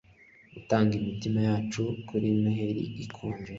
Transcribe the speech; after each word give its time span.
gutanga 0.53 0.91
imitima 0.99 1.39
yacu 1.47 1.81
kuri 2.07 2.27
noheri 2.41 2.83
ikonje 3.03 3.49